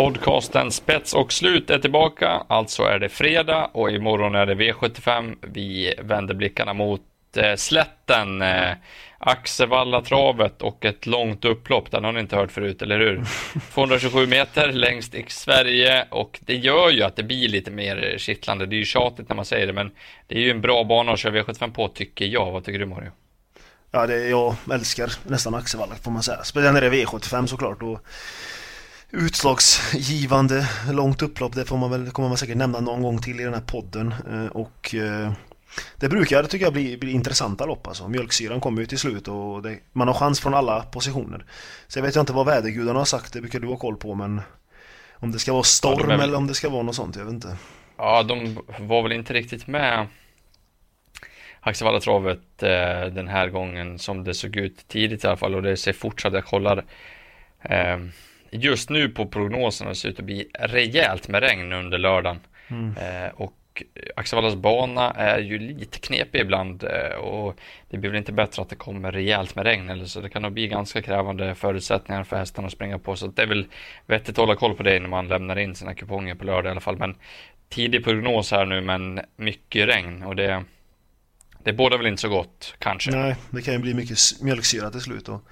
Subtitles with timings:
[0.00, 2.42] Podcasten Spets och slut är tillbaka.
[2.48, 5.36] Alltså är det fredag och imorgon är det V75.
[5.40, 7.00] Vi vänder blickarna mot
[7.36, 8.42] eh, slätten.
[8.42, 8.72] Eh,
[9.18, 11.90] Axevalla-travet och ett långt upplopp.
[11.90, 13.24] Den har ni inte hört förut, eller hur?
[13.74, 18.66] 227 meter längst i Sverige och det gör ju att det blir lite mer kittlande.
[18.66, 19.90] Det är ju tjatigt när man säger det, men
[20.26, 22.50] det är ju en bra bana att köra V75 på, tycker jag.
[22.50, 23.10] Vad tycker du, Mario?
[23.90, 26.44] Ja, det, jag älskar nästan Axevalla får man säga.
[26.44, 27.82] Speciellt när det är V75 såklart.
[27.82, 28.00] Och
[29.10, 33.44] utslagsgivande långt upplopp, det får man väl, kommer man säkert nämna någon gång till i
[33.44, 34.14] den här podden.
[34.30, 35.32] Eh, och eh,
[35.96, 38.08] det brukar, tycker jag, bli, bli intressanta lopp alltså.
[38.08, 41.44] Mjölksyran kommer ju till slut och det, man har chans från alla positioner.
[41.88, 44.40] Så jag vet inte vad vädergudarna har sagt, det brukar du ha koll på, men
[45.12, 47.34] om det ska vara storm ja, eller om det ska vara något sånt, jag vet
[47.34, 47.56] inte.
[47.96, 50.06] Ja, de var väl inte riktigt med
[51.60, 55.76] Axevallatravet eh, den här gången som det såg ut tidigt i alla fall och det
[55.76, 56.84] ser fortsatt, jag kollar
[57.62, 57.98] eh,
[58.50, 62.40] just nu på prognoserna ser ut att bli rejält med regn under lördagen.
[62.68, 62.96] Mm.
[62.96, 63.56] Eh, och
[64.16, 67.56] Axevallas bana är ju lite knepig ibland eh, och
[67.90, 70.42] det blir väl inte bättre att det kommer rejält med regn eller så det kan
[70.42, 73.66] nog bli ganska krävande förutsättningar för hästarna att springa på så det är väl
[74.06, 76.70] vettigt att hålla koll på det när man lämnar in sina kuponger på lördag i
[76.70, 77.14] alla fall men
[77.68, 80.64] tidig prognos här nu men mycket regn och det
[81.64, 83.10] det båda väl inte så gott kanske.
[83.10, 85.42] Nej, det kan ju bli mycket mjölksyra till slut och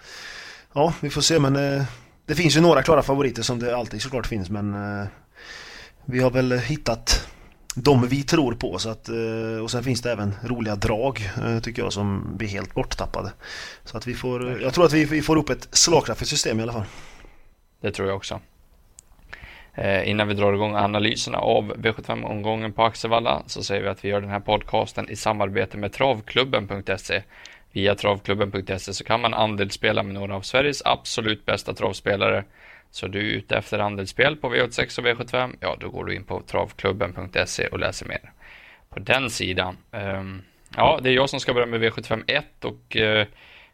[0.74, 1.84] ja, vi får se men eh,
[2.28, 5.06] det finns ju några klara favoriter som det alltid såklart finns men eh,
[6.04, 7.28] vi har väl hittat
[7.74, 8.78] de vi tror på.
[8.78, 12.48] Så att, eh, och sen finns det även roliga drag eh, tycker jag som blir
[12.48, 13.32] helt borttappade.
[13.84, 16.62] Så att vi får, jag tror att vi, vi får upp ett slagkraftigt system i
[16.62, 16.84] alla fall.
[17.80, 18.40] Det tror jag också.
[19.74, 24.08] Eh, innan vi drar igång analyserna av V75-omgången på Axevalla så säger vi att vi
[24.08, 27.22] gör den här podcasten i samarbete med travklubben.se.
[27.72, 32.44] Via travklubben.se så kan man andelsspela med några av Sveriges absolut bästa travspelare
[32.90, 36.24] så du är ute efter andelsspel på V86 och V75, ja då går du in
[36.24, 38.32] på travklubben.se och läser mer.
[38.88, 39.76] På den sidan.
[39.90, 40.42] Um,
[40.76, 43.24] ja, det är jag som ska börja med V75 1 och uh,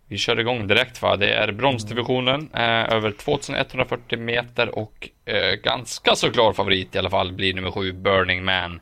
[0.06, 1.16] vi kör igång direkt va.
[1.16, 7.10] Det är bronsdivisionen eh, över 2140 meter och eh, ganska så klar favorit i alla
[7.10, 8.80] fall blir nummer 7 Burning Man.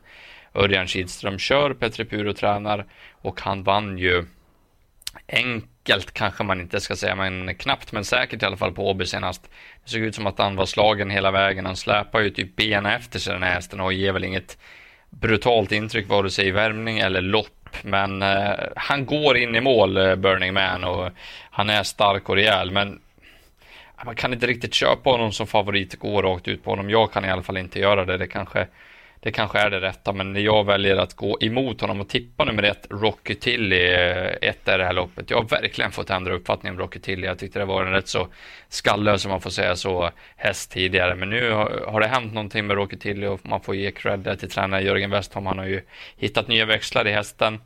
[0.53, 4.25] Örjan Kihlström kör, Petri Puro tränar och han vann ju
[5.27, 9.05] enkelt kanske man inte ska säga, men knappt men säkert i alla fall på Åby
[9.05, 9.49] senast.
[9.83, 11.65] Det såg ut som att han var slagen hela vägen.
[11.65, 14.57] Han släpar ju typ benen efter sig den här hästen och ger väl inget
[15.09, 17.69] brutalt intryck vare sig i värmning eller lopp.
[17.81, 21.09] Men eh, han går in i mål, eh, Burning Man, och
[21.51, 22.71] han är stark och rejäl.
[22.71, 22.99] Men
[24.05, 26.89] man kan inte riktigt köpa honom som favorit, gå rakt ut på honom.
[26.89, 28.17] Jag kan i alla fall inte göra det.
[28.17, 28.67] Det kanske
[29.23, 32.63] det kanske är det rätta, men jag väljer att gå emot honom och tippa nummer
[32.63, 35.29] ett, Rocky Tilly, eh, ett är det här loppet.
[35.29, 37.27] Jag har verkligen fått ändra uppfattning om Rocky Tilly.
[37.27, 38.27] Jag tyckte det var en rätt så
[38.69, 41.15] skallös, om man får säga så, häst tidigare.
[41.15, 41.51] Men nu
[41.87, 45.09] har det hänt någonting med Rocky Tilly och man får ge cred till tränare Jörgen
[45.09, 45.45] Westholm.
[45.45, 45.81] Han har ju
[46.17, 47.59] hittat nya växlar i hästen.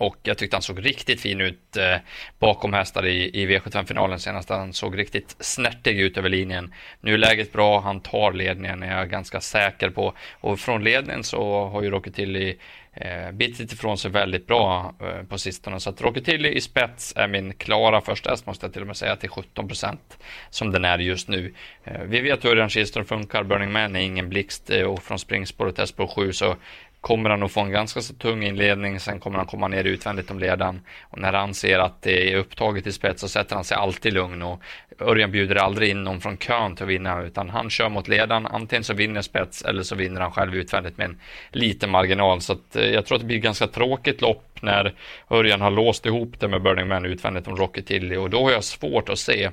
[0.00, 1.96] Och jag tyckte han såg riktigt fin ut eh,
[2.38, 4.48] bakom hästar i, i V75-finalen senast.
[4.48, 6.74] Han såg riktigt snärtig ut över linjen.
[7.00, 10.14] Nu är läget bra, han tar ledningen är jag ganska säker på.
[10.40, 12.56] Och från ledningen så har ju Rocky Tilly
[12.92, 15.80] eh, bitit ifrån sig väldigt bra eh, på sistone.
[15.80, 18.86] Så att Rocky Tilly i spets är min klara första häst måste jag till och
[18.86, 20.18] med säga till 17 procent
[20.50, 21.54] som den är just nu.
[21.84, 23.42] Eh, vi vet hur den Kihlström funkar.
[23.42, 26.56] Burning Man är ingen blixt eh, och från springspåret häst på 7 så
[27.00, 30.30] kommer han att få en ganska så tung inledning, sen kommer han komma ner utvändigt
[30.30, 30.80] om ledaren.
[31.02, 34.12] Och när han ser att det är upptaget i spets så sätter han sig alltid
[34.12, 34.62] lugn och
[35.00, 38.46] Örjan bjuder aldrig in någon från kön till att vinna, utan han kör mot ledaren.
[38.46, 42.40] Antingen så vinner spets eller så vinner han själv utvändigt med en liten marginal.
[42.40, 44.94] Så att, eh, jag tror att det blir ett ganska tråkigt lopp när
[45.30, 48.50] Örjan har låst ihop det med Burning Man utvändigt om Rocket Tilly och då har
[48.50, 49.50] jag svårt att se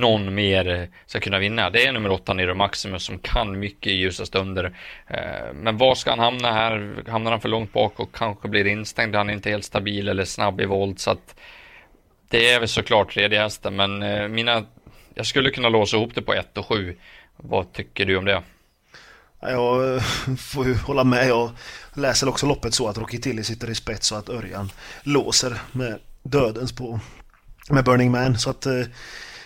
[0.00, 1.70] någon mer eh, ska kunna vinna.
[1.70, 4.76] Det är nummer åtta Nero Maximus som kan mycket i ljusa stunder.
[5.06, 6.94] Eh, men var ska han hamna här?
[7.08, 9.14] Hamnar han för långt bak och kanske blir instängd?
[9.14, 11.34] Han är inte helt stabil eller snabb i våld så att
[12.28, 14.64] det är väl såklart tredje hästen men eh, mina
[15.14, 16.96] jag skulle kunna låsa ihop det på 1 och 7.
[17.36, 18.42] Vad tycker du om det?
[19.40, 20.02] Jag
[20.38, 21.28] får ju hålla med.
[21.28, 21.50] Jag
[21.94, 24.70] läser också loppet så att Rocky Tilly sitter i spets och att Örjan
[25.02, 27.00] låser med dödens på
[27.70, 28.38] med Burning Man.
[28.38, 28.66] Så att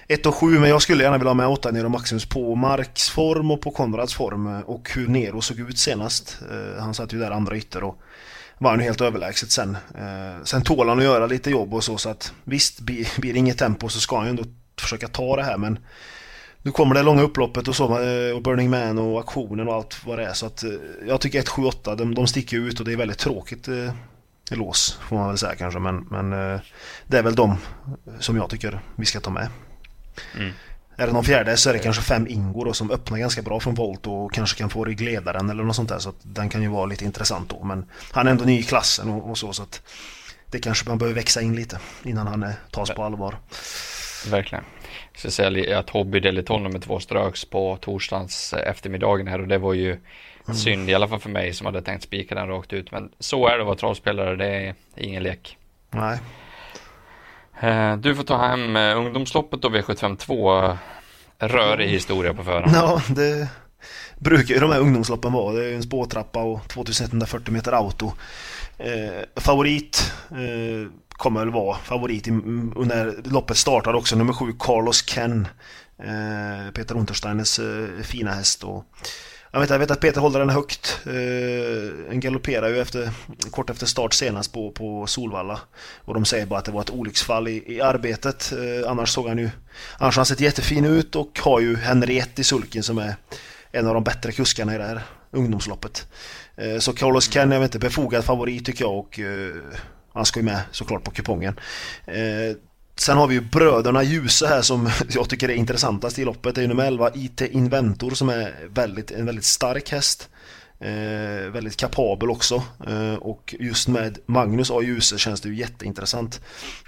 [0.08, 3.10] 1 och 7 men jag skulle gärna vilja ha med 8 Nero Maximus på Marks
[3.10, 6.38] form och på Konrads form eh, och hur Nero såg ut senast.
[6.50, 8.00] Eh, han satt ju där andra ytter och
[8.58, 9.76] var ju helt överlägset sen.
[9.94, 13.38] Eh, sen tål han att göra lite jobb och så så att visst blir det
[13.38, 14.44] inget tempo så ska han ju ändå
[14.80, 15.78] försöka ta det här men
[16.62, 17.84] nu kommer det långa upploppet och så
[18.34, 20.64] och Burning Man och aktionen och allt vad det är så att
[21.06, 23.68] jag tycker 1, 7, 8 de, de sticker ut och det är väldigt tråkigt
[24.50, 26.30] lås får man väl säga kanske men, men
[27.06, 27.56] det är väl de
[28.18, 29.48] som jag tycker vi ska ta med.
[30.36, 30.52] Mm.
[30.96, 33.60] är det någon fjärde så är det kanske fem Ingo då, som öppnar ganska bra
[33.60, 35.98] från volt och kanske kan få ryggledaren eller något sånt där.
[35.98, 37.64] Så att den kan ju vara lite intressant då.
[37.64, 39.52] Men han är ändå ny i klassen och, och så.
[39.52, 39.82] så att
[40.50, 43.36] det kanske man behöver växa in lite innan han tas på allvar.
[44.30, 44.64] Verkligen.
[45.12, 49.58] Jag ska säga att Hobby Deliton nummer två ströks på torsdagens eftermiddagen här och det
[49.58, 50.56] var ju mm.
[50.56, 52.90] synd i alla fall för mig som hade tänkt spika den rakt ut.
[52.90, 55.58] Men så är det att vara travspelare, det är ingen lek.
[55.90, 56.18] Nej.
[57.60, 60.76] Eh, du får ta hem eh, ungdomsloppet och V752.
[61.38, 62.72] Rörig historia på förhand.
[62.74, 63.48] Ja, det
[64.18, 65.54] brukar ju de här ungdomsloppen vara.
[65.54, 68.12] Det är en spårtrappa och 2140 meter auto.
[68.78, 74.16] Eh, favorit eh, kommer väl vara favorit i, när loppet startar också.
[74.16, 75.48] Nummer sju, Carlos Ken.
[75.98, 78.64] Eh, Peter Untersteiners eh, fina häst.
[78.64, 78.84] Och,
[79.56, 80.98] jag vet, jag vet att Peter håller den högt.
[81.06, 83.10] Eh, galopperar ju efter,
[83.50, 85.60] kort efter start senast på, på Solvalla.
[86.04, 88.52] Och de säger bara att det var ett olycksfall i, i arbetet.
[88.52, 89.50] Eh, annars såg han ju...
[89.98, 93.16] Annars har han sett jättefin ut och har ju Henriette i sulken som är
[93.70, 96.06] en av de bättre kuskarna i det här ungdomsloppet.
[96.56, 99.54] Eh, så Carlos Ken, är väl inte, befogad favorit tycker jag och eh,
[100.12, 101.60] han ska ju med såklart på kupongen.
[102.06, 102.56] Eh,
[102.98, 106.54] Sen har vi ju bröderna Ljuse här som jag tycker är intressantast i loppet.
[106.54, 110.28] Det är nummer 11 IT Inventor som är väldigt, en väldigt stark häst.
[110.80, 114.82] Eh, väldigt kapabel också eh, och just med Magnus A.
[114.82, 116.40] Ljuse känns det ju jätteintressant.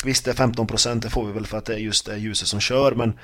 [0.04, 2.46] Visst det är 15% det får vi väl för att det är just det Ljuse
[2.46, 3.18] som kör men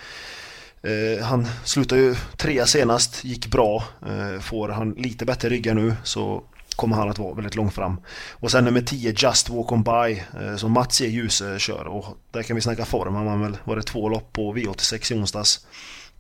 [0.82, 3.84] eh, han slutade ju trea senast, gick bra.
[4.06, 6.42] Eh, får han lite bättre ryggar nu så
[6.76, 8.00] kommer han att vara väldigt långt fram.
[8.32, 11.06] Och sen nummer 10 Just Walk On By eh, som Mats E.
[11.06, 13.14] Ljuse kör och där kan vi snacka form.
[13.14, 15.66] Han var väl, var det två lopp på V86 i onsdags.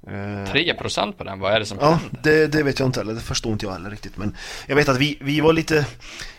[0.06, 2.20] 3% på den, vad är det som Ja, händer?
[2.22, 4.36] det, det vet jag inte heller, det förstår inte jag heller riktigt men
[4.66, 5.86] Jag vet att vi, vi var lite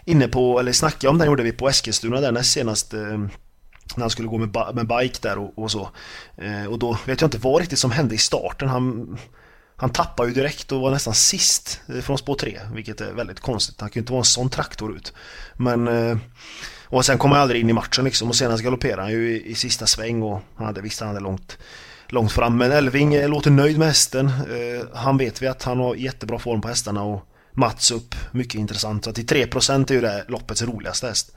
[0.06, 4.00] inne på, eller snackade om den gjorde vi på Eskilstuna där näst senast eh, När
[4.00, 5.90] han skulle gå med, med bike där och, och så
[6.38, 9.18] eh, Och då vet jag inte vad riktigt som hände i starten, han
[9.78, 13.40] han tappar ju direkt och var nästan sist eh, från spår 3, vilket är väldigt
[13.40, 13.82] konstigt.
[13.82, 15.14] Han kan ju inte vara en sån traktor ut.
[15.54, 15.88] Men...
[15.88, 16.18] Eh,
[16.88, 19.52] och sen kom han aldrig in i matchen liksom och senast galopperade han ju i,
[19.52, 21.58] i sista sväng och han hade visst han hade långt,
[22.08, 22.58] långt fram.
[22.58, 24.32] Men Elving eh, låter nöjd med hästen.
[24.94, 29.04] Han vet vi att han har jättebra form på hästarna och Mats upp, mycket intressant.
[29.04, 31.32] Så till 3% är ju det loppets roligaste häst.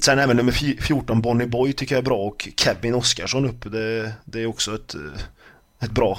[0.00, 0.52] Sen även nummer
[0.82, 3.72] 14 Bonnie Boy tycker jag är bra och Kevin Oskarsson upp.
[3.72, 4.94] Det, det är också ett,
[5.80, 6.18] ett bra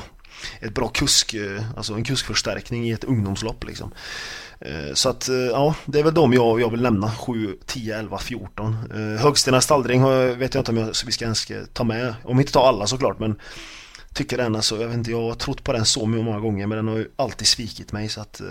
[0.60, 3.92] ett bra kusk, eh, alltså en kuskförstärkning i ett ungdomslopp liksom.
[4.60, 8.00] Eh, så att eh, ja, det är väl de jag, jag vill nämna 7, 10,
[8.00, 8.78] 11, 14
[9.20, 10.04] Högstena Stallring
[10.40, 12.88] vet jag inte om jag, vi ska ens ta med Om vi inte tar alla
[12.88, 13.40] såklart men
[14.14, 16.76] Tycker den alltså, jag vet inte, jag har trott på den så många gånger men
[16.76, 18.42] den har ju alltid svikit mig så att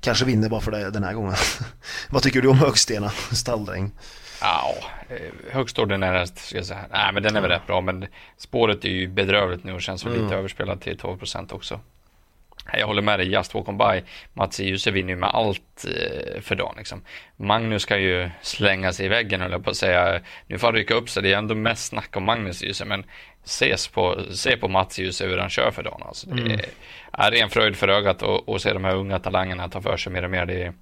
[0.00, 1.34] Kanske vinner bara för det den här gången
[2.10, 3.92] Vad tycker du om Högstena stalldräng?
[4.40, 4.74] Ja,
[5.08, 6.84] eh, högst ordinär ska jag säga.
[6.90, 7.80] Nej, men den är väl rätt bra.
[7.80, 8.06] Men
[8.36, 10.22] spåret är ju bedrövligt nu och känns mm.
[10.22, 11.80] lite överspelat till 12% också.
[12.72, 14.02] Jag håller med dig, Just Walk On By.
[14.32, 16.74] Mats Djuse vinner ju med allt eh, för dagen.
[16.78, 17.02] Liksom.
[17.36, 20.20] Magnus ska ju slänga sig i väggen, eller på att säga.
[20.46, 21.22] Nu får han rycka upp sig.
[21.22, 23.04] Det är ändå mest snack om Magnus Djuse, men
[23.44, 26.02] ses på, se på Mats Djuse hur han kör för dagen.
[26.04, 26.60] Alltså, det mm.
[27.12, 30.12] är, är en fröjd för ögat att se de här unga talangerna ta för sig
[30.12, 30.46] mer och mer.
[30.46, 30.72] Det är,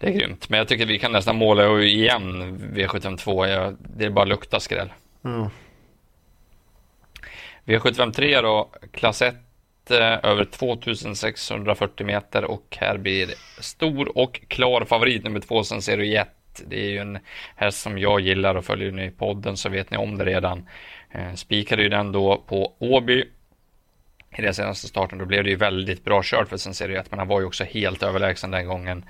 [0.00, 0.48] det är grymt.
[0.48, 3.46] Men jag tycker vi kan nästan måla igen V752.
[3.46, 4.92] Jag, det är bara lukta skräll.
[5.24, 5.48] Mm.
[7.64, 9.34] V753 då, klass 1
[9.90, 13.28] eh, över 2640 meter och här blir
[13.58, 16.62] stor och klar favorit nummer två Sensero Jet.
[16.66, 17.18] Det är ju en
[17.56, 20.68] häst som jag gillar och följer ni i podden så vet ni om det redan.
[21.10, 23.24] Eh, spikade ju den då på Åby
[24.38, 25.18] i den senaste starten.
[25.18, 27.64] Då blev det ju väldigt bra kört för Sensero ju men han var ju också
[27.64, 29.04] helt överlägsen den gången.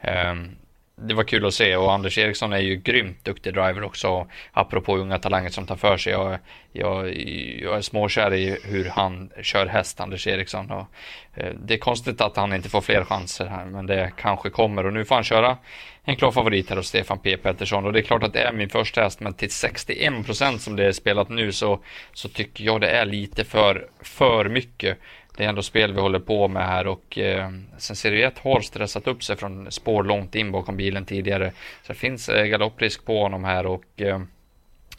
[0.00, 0.56] Ehm,
[1.00, 4.26] det var kul att se och Anders Eriksson är ju grymt duktig driver också.
[4.52, 6.12] Apropå unga talanger som tar för sig.
[6.12, 6.38] Jag,
[6.72, 7.16] jag,
[7.60, 10.70] jag är småkär i hur han kör häst, Anders Eriksson.
[10.70, 10.86] Och,
[11.34, 14.86] eh, det är konstigt att han inte får fler chanser här, men det kanske kommer.
[14.86, 15.58] Och nu får han köra
[16.04, 17.84] en klar favorit här hos Stefan P Pettersson.
[17.84, 20.76] Och det är klart att det är min första häst, men till 61 procent som
[20.76, 21.80] det är spelat nu så,
[22.12, 24.98] så tycker jag det är lite för, för mycket
[25.36, 28.60] det är ändå spel vi håller på med här och eh, sen Serie 1 har
[28.60, 31.52] stressat upp sig från spår långt in bakom bilen tidigare.
[31.82, 34.20] Så det finns eh, galopprisk på honom här och eh,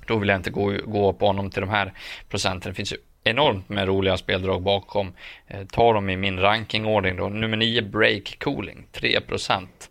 [0.08, 1.94] då vill jag inte gå, gå på honom till de här
[2.29, 2.72] procenten.
[2.72, 5.13] Det finns ju enormt med roliga speldrag bakom.
[5.48, 7.29] Eh, tar dem i min rankingordning då.
[7.29, 9.89] Nummer 9 Break Cooling 3 procent.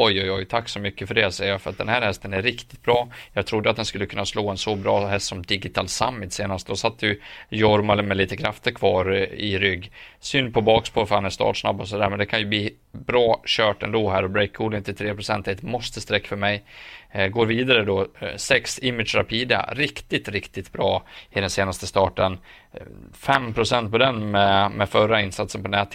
[0.00, 2.32] Oj, oj, oj, tack så mycket för det säger jag, för att den här hästen
[2.32, 3.08] är riktigt bra.
[3.32, 6.66] Jag trodde att den skulle kunna slå en så bra häst som Digital Summit senast.
[6.66, 9.92] Då satt ju Jorma med lite krafter kvar eh, i rygg.
[10.20, 13.42] Synd på bakspår för han är startsnabb och sådär, men det kan ju bli bra
[13.46, 16.64] kört ändå här och breakcooling till 3% är ett måste-streck för mig.
[17.10, 22.38] Eh, går vidare då, eh, 6 Image Rapida, riktigt, riktigt bra i den senaste starten.
[23.14, 25.94] 5% på den med, med förra insatsen på nät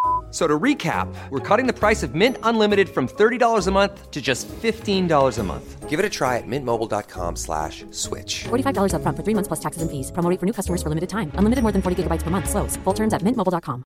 [0.31, 4.21] So to recap, we're cutting the price of Mint Unlimited from $30 a month to
[4.21, 5.89] just $15 a month.
[5.89, 8.45] Give it a try at mintmobile.com slash switch.
[8.45, 10.11] $45 up front for three months plus taxes and fees.
[10.11, 11.31] Promo for new customers for limited time.
[11.35, 12.49] Unlimited more than 40 gigabytes per month.
[12.49, 12.77] Slows.
[12.85, 13.83] Full terms at mintmobile.com.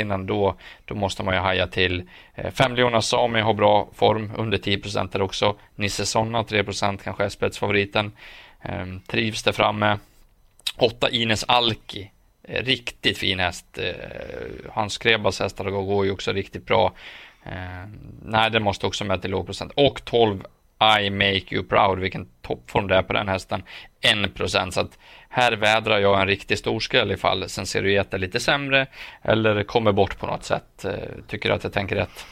[0.00, 2.08] Innan då, då måste man ju haja till.
[2.34, 4.78] Eh, fem Leona Sami har bra form, under 10
[5.12, 5.56] där också.
[5.76, 6.64] Nisse Sonna 3
[7.04, 8.12] kanske är spetsfavoriten.
[8.62, 9.98] Ehm, trivs där framme.
[10.78, 12.17] 8 Ines Alki Eh,
[12.48, 13.78] Eh, riktigt fin häst.
[13.78, 13.92] Eh,
[14.72, 16.92] Hans Krebas hästar går ju också riktigt bra.
[17.44, 17.88] Eh,
[18.24, 19.72] nej, den måste också med till låg procent.
[19.76, 20.44] Och 12
[21.00, 23.62] I make you proud, vilken toppform det är på den hästen.
[24.00, 24.74] 1 procent.
[24.74, 28.86] så att här vädrar jag en riktig storskräll ifall Senseruet är lite sämre
[29.22, 30.84] eller kommer bort på något sätt.
[30.84, 30.92] Eh,
[31.28, 32.26] tycker du att jag tänker rätt?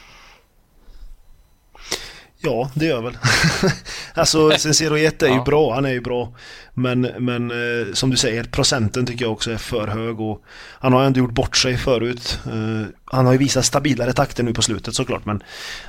[2.39, 3.17] Ja, det gör väl.
[4.13, 5.43] alltså Sensero Jet är ju ja.
[5.43, 6.33] bra, han är ju bra.
[6.73, 10.43] Men, men eh, som du säger, procenten tycker jag också är för hög och
[10.79, 12.39] han har ändå gjort bort sig förut.
[12.45, 15.43] Eh, han har ju visat stabilare takter nu på slutet såklart men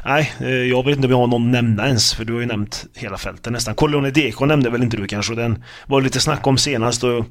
[0.04, 2.46] nej, eh, jag vet inte om jag har någon nämna ens för du har ju
[2.46, 3.74] nämnt hela fältet nästan.
[3.74, 5.34] Corleone Deco nämnde väl inte du kanske?
[5.34, 7.24] Den var lite snack om senast och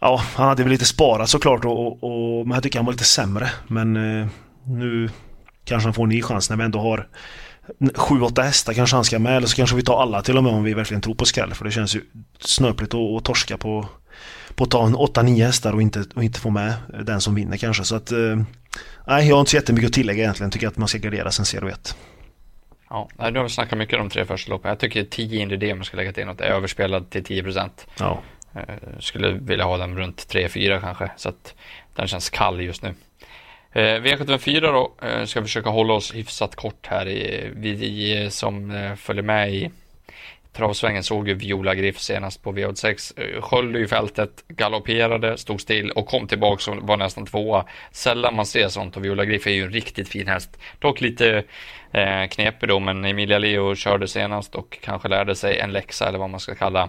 [0.00, 2.92] Ja, han hade väl lite sparat såklart och, och, och men jag tycker han var
[2.92, 3.50] lite sämre.
[3.66, 4.26] Men eh,
[4.66, 5.10] nu
[5.64, 7.08] kanske han får en ny chans när vi ändå har
[7.78, 10.52] 7-8 hästar kanske han ska med eller så kanske vi tar alla till och med
[10.52, 12.00] om vi verkligen tror på skräll för det känns ju
[12.38, 13.86] snöpligt att, att torska på,
[14.54, 17.56] på att ta en 8-9 hästar och inte, och inte få med den som vinner
[17.56, 18.36] kanske så att eh,
[19.06, 20.50] Nej, jag har inte så jättemycket att tillägga egentligen.
[20.50, 21.96] Tycker att man ska gardera sen 0 1.
[22.90, 24.68] Ja, nu har vi snackat mycket om de tre första loppen.
[24.68, 27.86] Jag tycker 10 Indy man ska lägga till något är överspelad till 10 procent.
[27.98, 28.22] Ja.
[28.54, 31.10] Eh, skulle vilja ha den runt 3-4 kanske.
[31.16, 31.54] Så att
[31.94, 32.94] den känns kall just nu.
[33.72, 37.04] Eh, V754 då, eh, ska försöka hålla oss hyfsat kort här.
[37.54, 39.70] Vi eh, som eh, följer med i
[40.52, 43.20] travsvängen såg ju Viola Griff senast på V86.
[43.20, 47.64] Eh, sköljde ju fältet, galopperade, stod still och kom tillbaka och var nästan tvåa.
[47.92, 50.58] Sällan man ser sånt och Viola Griff är ju en riktigt fin häst.
[50.78, 51.44] Dock lite
[51.92, 56.18] eh, knepig då, men Emilia Leo körde senast och kanske lärde sig en läxa eller
[56.18, 56.88] vad man ska kalla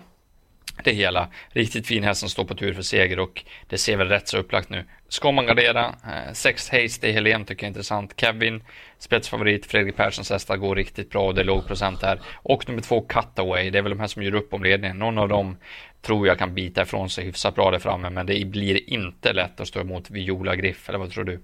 [0.83, 1.27] det hela.
[1.49, 4.37] Riktigt fin häst som står på tur för seger och det ser väl rätt så
[4.37, 4.85] upplagt nu.
[5.07, 5.85] Ska man gardera?
[5.85, 8.13] Eh, sex Haste i Helen tycker jag är intressant.
[8.17, 8.63] Kevin,
[8.97, 9.65] spetsfavorit.
[9.65, 12.21] Fredrik Perssons hästar går riktigt bra och det är låg procent här.
[12.35, 13.69] Och nummer två Cutaway.
[13.69, 14.99] Det är väl de här som gör upp om ledningen.
[14.99, 15.57] Någon av dem
[16.01, 19.59] tror jag kan bita ifrån sig hyfsat bra där framme men det blir inte lätt
[19.59, 20.89] att stå emot Viola Griff.
[20.89, 21.39] Eller vad tror du?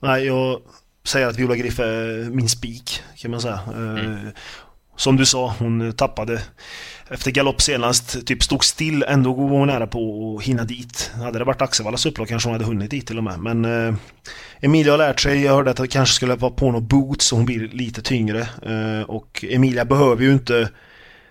[0.00, 0.60] Nej, jag
[1.04, 3.60] säger att Viola Griff är min spik kan man säga.
[3.66, 4.30] Eh, mm.
[4.98, 6.42] Som du sa, hon tappade
[7.08, 11.10] efter galopp senast, typ stod still, ändå var hon nära på att hinna dit.
[11.14, 13.38] Hade det varit Axevallas upplag kanske hon hade hunnit dit till och med.
[13.38, 13.94] Men eh,
[14.60, 17.36] Emilia har lärt sig, jag hörde att hon kanske skulle vara på något boots så
[17.36, 18.40] hon blir lite tyngre.
[18.40, 20.68] Eh, och Emilia behöver ju inte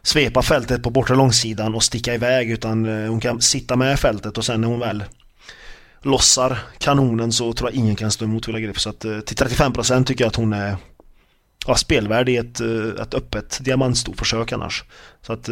[0.01, 4.37] svepa fältet på bortre långsidan och sticka iväg utan eh, hon kan sitta med fältet
[4.37, 5.03] och sen när hon väl
[6.01, 8.79] lossar kanonen så tror jag ingen kan stå emot Villa Grip.
[8.79, 10.77] Så att eh, till 35% tycker jag att hon är
[11.67, 14.83] ja, spelvärd i ett, eh, ett öppet diamantstorförsök annars.
[15.21, 15.49] Så att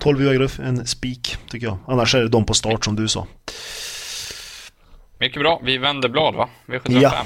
[0.00, 1.78] 12 eh, Uagruff, en spik tycker jag.
[1.86, 3.26] Annars är det de på start som du sa.
[5.18, 6.48] Mycket bra, vi vänder blad va?
[6.66, 7.00] V75.
[7.00, 7.24] Ja.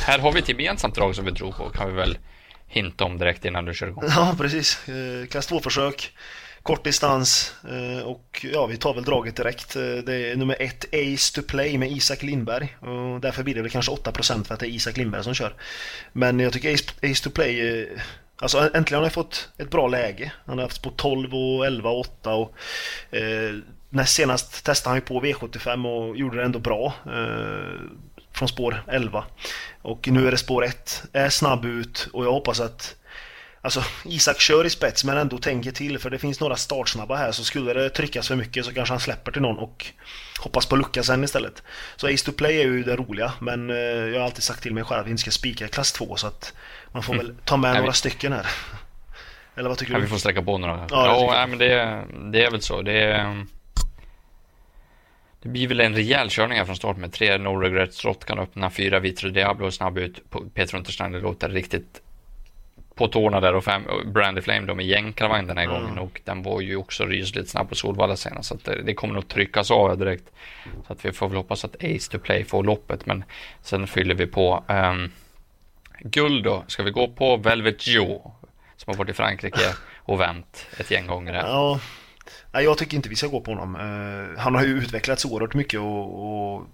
[0.00, 2.18] Här har vi ett gemensamt drag som vi tror på kan vi väl
[2.66, 4.04] hinta om direkt innan du kör igång.
[4.08, 4.88] Ja, precis.
[4.88, 6.12] Eh, klass 2-försök
[6.66, 9.76] kort distans eh, och ja, vi tar väl draget direkt.
[9.76, 13.62] Eh, det är nummer ett Ace to Play med Isak Lindberg och därför blir det
[13.62, 15.54] väl kanske 8% för att det är Isak Lindberg som kör.
[16.12, 18.00] Men jag tycker Ace, Ace to Play eh,
[18.38, 20.32] Alltså äntligen har han fått ett bra läge.
[20.46, 22.54] Han har haft på 12 och 11 och 8 och
[23.10, 23.54] eh,
[23.90, 26.92] näst senast testade han ju på V75 och gjorde det ändå bra.
[27.06, 27.80] Eh,
[28.32, 29.24] från spår 11.
[29.82, 31.02] Och nu är det spår 1.
[31.12, 32.96] Är snabb ut och jag hoppas att
[33.66, 37.32] Alltså Isak kör i spets men ändå tänker till för det finns några startsnabba här
[37.32, 39.86] så skulle det tryckas för mycket så kanske han släpper till någon och
[40.40, 41.62] hoppas på lucka sen istället.
[41.96, 44.74] Så Ace to Play är ju det roliga men eh, jag har alltid sagt till
[44.74, 46.54] mig själv att vi inte ska spika klass 2 så att
[46.92, 47.26] man får mm.
[47.26, 47.96] väl ta med några vi...
[47.96, 48.46] stycken här.
[49.56, 50.06] Eller vad tycker kan du?
[50.06, 50.86] vi får sträcka på några.
[50.90, 52.82] Ja, ja nej, men det, det är väl så.
[52.82, 53.46] Det är,
[55.42, 58.38] det blir väl en rejäl körning här från start med tre No Regrets Rott kan
[58.38, 60.22] öppna, fyra Vitro Diablo snabb ut.
[60.54, 62.02] Peter Untersteiner låter riktigt
[62.96, 65.80] på tårna där och fem, Brandy Flame då med jänkarvagn den här mm.
[65.80, 68.94] gången och den var ju också rysligt snabb på Solvalla senast så att det, det,
[68.94, 70.24] kommer nog tryckas av direkt.
[70.86, 73.24] Så att vi får väl hoppas att Ace to Play får loppet men
[73.62, 74.64] sen fyller vi på.
[74.68, 75.12] Um,
[76.00, 78.34] guld då, ska vi gå på Velvet Joe
[78.76, 81.46] som har varit i Frankrike och vänt ett gäng gånger här.
[81.46, 81.80] Ja,
[82.52, 83.76] jag tycker inte vi ska gå på honom.
[83.76, 86.66] Uh, han har ju utvecklats oerhört mycket och, och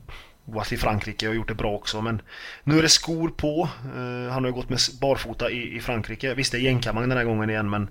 [0.45, 2.01] varit i Frankrike och gjort det bra också.
[2.01, 2.23] Men
[2.65, 3.69] nu är det skor på.
[3.97, 6.35] Uh, han har ju gått med barfota i, i Frankrike.
[6.35, 7.91] Visst, det är jänkarvagn den här gången igen men,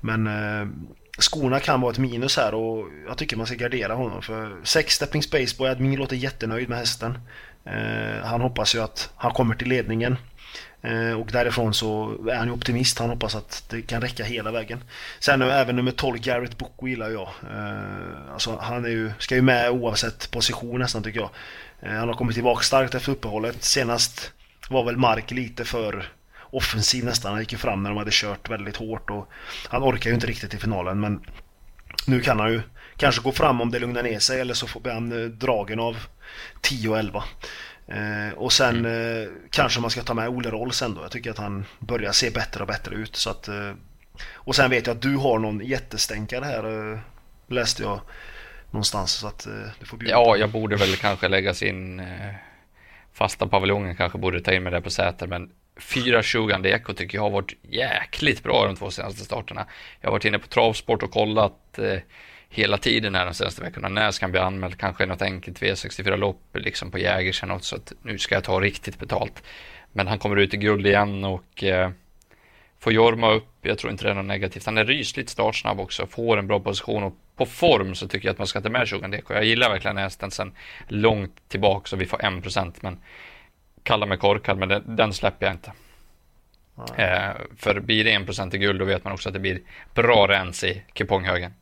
[0.00, 0.68] men uh,
[1.18, 4.22] skorna kan vara ett minus här och jag tycker man ska gardera honom.
[4.22, 7.18] För sex stepping spaceboy, Admin låter jättenöjd med hästen.
[7.66, 10.16] Uh, han hoppas ju att han kommer till ledningen.
[11.18, 12.98] Och därifrån så är han ju optimist.
[12.98, 14.84] Han hoppas att det kan räcka hela vägen.
[15.18, 17.28] Sen även nummer 12, Garrett Boko gillar jag.
[18.32, 21.30] Alltså han är ju, ska ju med oavsett position nästan tycker jag.
[21.84, 23.64] Eh, han har kommit tillbaka starkt efter uppehållet.
[23.64, 24.32] Senast
[24.68, 27.32] var väl Mark lite för offensiv nästan.
[27.32, 29.28] Han gick ju fram när de hade kört väldigt hårt och
[29.68, 31.20] han orkar ju inte riktigt i finalen men
[32.06, 32.62] nu kan han ju
[32.96, 35.96] kanske gå fram om det lugnar ner sig eller så får han eh, dragen av
[36.60, 37.24] 10 och 11.
[37.86, 39.30] Eh, och sen mm.
[39.50, 41.02] kanske man ska ta med Ole Roll sen då.
[41.02, 43.16] Jag tycker att han börjar se bättre och bättre ut.
[43.16, 43.48] Så att,
[44.34, 47.00] och sen vet jag att du har någon jättestänkare här
[47.48, 48.00] läste jag
[48.74, 49.12] någonstans.
[49.12, 52.34] Så att eh, du får Ja, jag borde väl kanske lägga sin eh,
[53.12, 57.22] fasta paviljongen kanske borde ta in mig där på Säter, men 4.20 Eko tycker jag
[57.22, 59.66] har varit jäkligt bra de två senaste starterna.
[60.00, 61.98] Jag har varit inne på travsport och kollat eh,
[62.48, 63.88] hela tiden här de senaste veckorna.
[63.88, 64.78] När ska han bli anmäld?
[64.78, 68.98] Kanske något enkelt V64-lopp liksom på Jägers något så att nu ska jag ta riktigt
[68.98, 69.42] betalt.
[69.92, 71.90] Men han kommer ut i guld igen och eh,
[72.84, 73.48] får Jorma upp.
[73.62, 74.66] Jag tror inte det är något negativt.
[74.66, 78.32] Han är rysligt startsnabb också, får en bra position och på form så tycker jag
[78.32, 79.34] att man ska ta med Shogun Deko.
[79.34, 80.52] Jag gillar verkligen hästen sen
[80.88, 82.98] långt tillbaka så vi får 1% men
[83.82, 85.72] kalla mig korkad men den, den släpper jag inte.
[86.96, 89.60] Eh, för blir det 1% i guld då vet man också att det blir
[89.94, 91.52] bra rens i kuponghögen.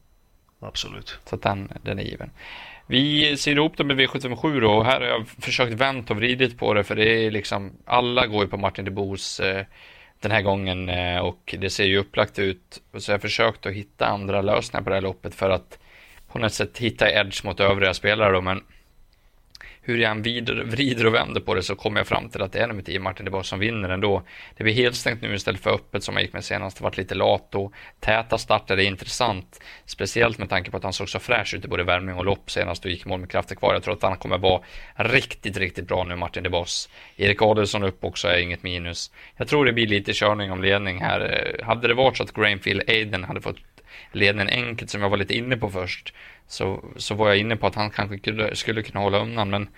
[0.60, 1.18] Absolut.
[1.24, 2.30] Så den, den är given.
[2.86, 6.58] Vi ser ihop det med V757 då och här har jag försökt vänta och vridit
[6.58, 9.66] på det för det är liksom alla går ju på Martin de Boos eh,
[10.22, 12.82] den här gången eh, och det ser ju upplagt ut.
[12.98, 15.78] Så jag har försökt att hitta andra lösningar på det här loppet för att
[16.32, 18.62] på något sätt hitta edge mot övriga spelare då, men
[19.84, 20.22] hur jag än
[20.70, 23.00] vrider och vänder på det så kommer jag fram till att det är nummer 10
[23.00, 24.22] Martin DeBoss som vinner ändå.
[24.56, 26.76] Det blir helt stängt nu istället för öppet som jag gick med senast.
[26.76, 29.60] Det varit lite lat och täta starter är intressant.
[29.84, 32.50] Speciellt med tanke på att han såg så fräsch ut i både värmning och lopp
[32.50, 33.74] senast och gick i mål med krafter kvar.
[33.74, 34.62] Jag tror att han kommer vara
[34.94, 36.88] riktigt, riktigt bra nu Martin DeBoss.
[37.16, 39.10] Erik Adelsson upp också är inget minus.
[39.36, 41.60] Jag tror det blir lite körning om ledning här.
[41.62, 43.56] Hade det varit så att Grainfield Aiden hade fått
[44.12, 46.14] ledningen enkelt som jag var lite inne på först
[46.46, 49.68] så, så var jag inne på att han kanske skulle, skulle kunna hålla undan men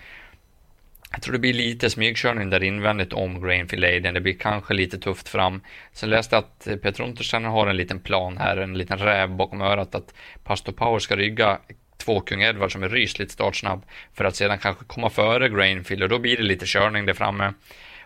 [1.15, 4.99] jag tror det blir lite smygkörning där invändigt om Grainfield laden Det blir kanske lite
[4.99, 5.61] tufft fram.
[5.93, 9.61] Sen läste jag att Peter Untersteiner har en liten plan här, en liten räv bakom
[9.61, 11.59] örat att Pastor Power ska rygga
[11.97, 16.09] två kung Edward som är rysligt startsnabb för att sedan kanske komma före Grainfield och
[16.09, 17.53] då blir det lite körning där framme.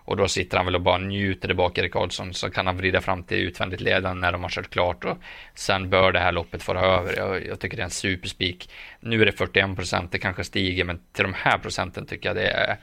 [0.09, 2.77] Och då sitter han väl och bara njuter där bak Erik Karlsson så kan han
[2.77, 5.19] vrida fram till utvändigt ledande när de har kört klart och
[5.55, 7.17] sen bör det här loppet vara över.
[7.17, 8.71] Jag, jag tycker det är en superspik.
[9.01, 12.37] Nu är det 41 procent, det kanske stiger men till de här procenten tycker jag
[12.37, 12.77] det är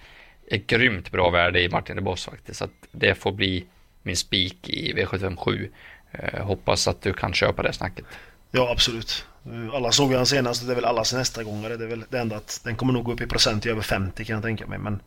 [0.47, 2.57] ett grymt bra värde i Martin de Boss faktiskt.
[2.57, 3.65] Så att det får bli
[4.03, 5.69] min spik i V757.
[6.11, 8.05] Eh, hoppas att du kan köpa det snacket.
[8.51, 9.25] Ja, absolut.
[9.73, 11.77] Alla såg ju han senast och det är väl allas nästa gångare.
[11.77, 13.81] Det är väl det enda att den kommer nog gå upp i procent i över
[13.81, 14.79] 50 kan jag tänka mig.
[14.79, 14.99] Men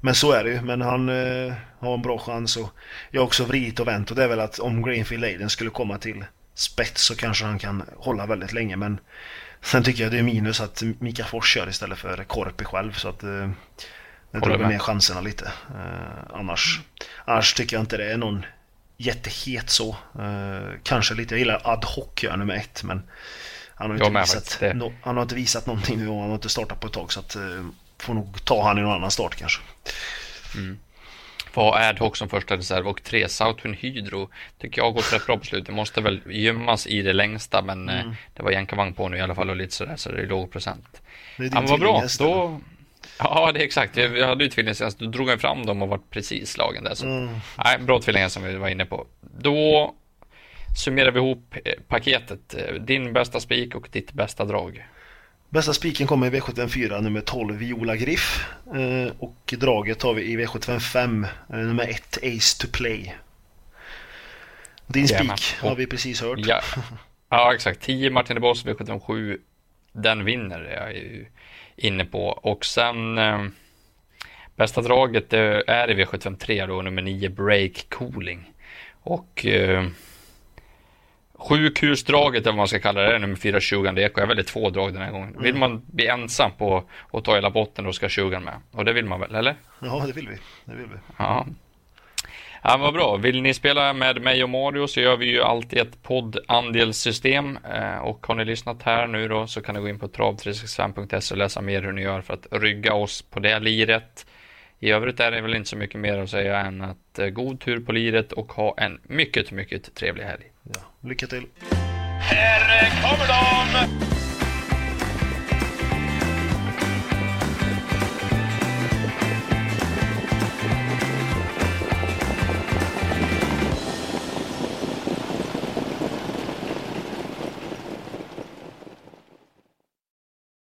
[0.00, 0.60] men så är det ju.
[0.60, 2.70] Men han eh, har en bra chans och
[3.10, 4.10] jag har också vridit och vänt.
[4.10, 7.58] Och det är väl att om Greenfield Aiden skulle komma till spets så kanske han
[7.58, 8.76] kan hålla väldigt länge.
[8.76, 8.98] Men
[9.62, 12.92] sen tycker jag det är minus att Mika Fors kör istället för Korpi själv.
[12.92, 13.50] Så att eh,
[14.30, 15.44] det drar ner chanserna lite.
[15.46, 16.80] Eh, annars,
[17.24, 18.46] annars tycker jag inte det är någon
[18.96, 19.96] jättehet så.
[20.18, 23.02] Eh, kanske lite, jag gillar ad hoc gör nummer ett men
[23.74, 26.48] han har, inte visat, no, han har inte visat någonting nu och han har inte
[26.48, 27.12] startat på ett tag.
[27.12, 27.66] Så att eh,
[27.98, 29.62] får nog ta han i någon annan start kanske.
[30.54, 30.78] Mm.
[31.54, 34.28] Var Adhoc som första reserv och tre Southwind Hydro
[34.58, 35.74] tycker jag har gått rätt bra på slutet.
[35.74, 38.14] Måste väl gömmas i det längsta men eh, mm.
[38.34, 40.52] det var jänkarvagn på nu i alla fall och lite sådär så det är låg
[40.52, 41.02] procent.
[41.36, 42.04] Det Han var bra.
[42.18, 42.60] Då...
[43.18, 43.96] Ja, det är exakt.
[43.96, 44.98] Jag hade ju tvillingar senast.
[44.98, 46.94] Då drog jag fram dem och var precis slagen där.
[46.94, 47.06] Så...
[47.06, 47.34] Mm.
[47.64, 49.06] Nej, bra tvillingar som vi var inne på.
[49.20, 49.94] Då
[50.76, 52.54] summerar vi ihop eh, paketet.
[52.80, 54.86] Din bästa spik och ditt bästa drag.
[55.56, 60.36] Bästa spiken kommer i V754 nummer 12 Viola Griff eh, och draget har vi i
[60.36, 63.14] V755 eh, nummer 1 Ace to Play.
[64.86, 66.38] Din spik har vi precis hört.
[66.46, 66.60] Ja,
[67.30, 67.80] ja exakt.
[67.80, 69.38] 10 Martin de Boss V757
[69.92, 71.26] den vinner är jag ju
[71.76, 72.26] inne på.
[72.28, 73.44] Och sen eh,
[74.56, 78.52] bästa draget är i V753 då, nummer 9 Break Cooling.
[79.02, 79.86] Och eh,
[81.38, 84.20] Sjukhusdraget eller vad man ska kalla det, nummer 4 20 Eko.
[84.20, 85.28] Jag väljer två drag den här gången.
[85.28, 85.42] Mm.
[85.42, 88.54] Vill man bli ensam på att ta hela botten då ska 20 med.
[88.72, 89.54] Och det vill man väl, eller?
[89.78, 90.36] Ja, det vill vi.
[90.64, 90.98] Det vill vi.
[91.16, 91.46] Ja.
[92.68, 93.16] Ja, vad bra.
[93.16, 97.58] Vill ni spela med mig och Mario så gör vi ju alltid ett poddandelssystem.
[97.74, 101.34] Eh, och har ni lyssnat här nu då så kan ni gå in på trav365.se
[101.34, 104.26] och läsa mer hur ni gör för att rygga oss på det liret.
[104.78, 107.60] I övrigt är det väl inte så mycket mer att säga än att eh, god
[107.60, 110.44] tur på liret och ha en mycket, mycket trevlig helg.
[110.74, 111.46] Ja, lycka till!
[112.20, 114.05] Här kommer de!